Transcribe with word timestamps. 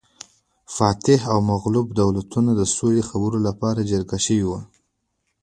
فاتح 0.75 1.19
او 1.31 1.37
مغلوب 1.51 1.87
دولتونه 2.01 2.51
د 2.55 2.61
سولې 2.75 3.01
خبرو 3.09 3.37
لپاره 3.47 3.87
جرګه 3.91 4.17
شوي 4.25 4.45
وو 4.47 4.59